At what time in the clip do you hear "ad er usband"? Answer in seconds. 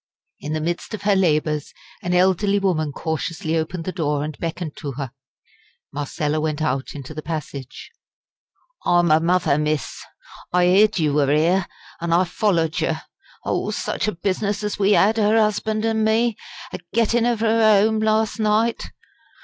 14.95-15.85